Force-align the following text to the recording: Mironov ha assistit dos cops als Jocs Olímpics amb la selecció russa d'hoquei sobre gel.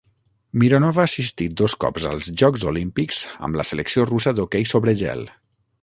Mironov 0.61 0.99
ha 1.01 1.05
assistit 1.09 1.53
dos 1.61 1.75
cops 1.85 2.09
als 2.13 2.31
Jocs 2.45 2.65
Olímpics 2.73 3.21
amb 3.49 3.61
la 3.63 3.69
selecció 3.73 4.11
russa 4.15 4.37
d'hoquei 4.41 4.71
sobre 4.73 4.99
gel. 5.05 5.27